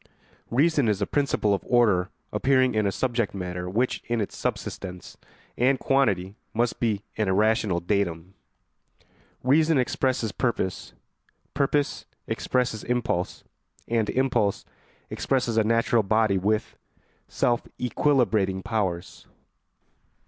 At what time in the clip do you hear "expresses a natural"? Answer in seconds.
15.11-16.01